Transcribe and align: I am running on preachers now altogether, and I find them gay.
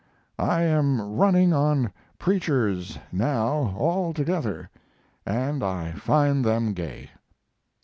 I 0.39 0.63
am 0.63 0.99
running 0.99 1.53
on 1.53 1.91
preachers 2.17 2.97
now 3.11 3.75
altogether, 3.77 4.71
and 5.27 5.61
I 5.61 5.91
find 5.91 6.43
them 6.43 6.73
gay. 6.73 7.11